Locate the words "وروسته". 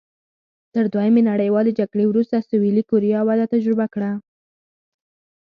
2.07-2.45